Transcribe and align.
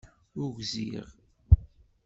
Ugziɣ 0.43 1.07